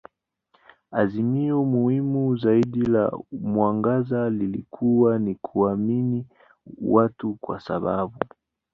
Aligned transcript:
Azimio 1.01 1.57
muhimu 1.63 2.35
zaidi 2.35 2.81
la 2.85 3.11
mwangaza 3.31 4.29
lilikuwa 4.29 5.19
ni 5.19 5.35
kuamini 5.35 6.27
watu 6.81 7.37
kwa 7.41 7.59
sababu. 7.59 8.17